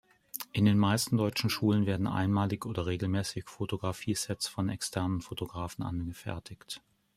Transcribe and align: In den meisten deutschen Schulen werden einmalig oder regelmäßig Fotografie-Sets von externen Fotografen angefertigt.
In 0.51 0.65
den 0.65 0.79
meisten 0.79 1.15
deutschen 1.15 1.51
Schulen 1.51 1.85
werden 1.85 2.07
einmalig 2.07 2.65
oder 2.65 2.87
regelmäßig 2.87 3.47
Fotografie-Sets 3.47 4.47
von 4.47 4.67
externen 4.69 5.21
Fotografen 5.21 5.83
angefertigt. 5.83 6.81